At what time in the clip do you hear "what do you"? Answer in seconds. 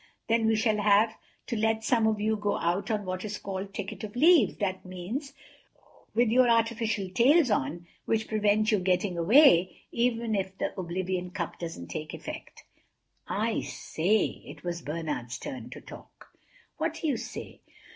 16.77-17.15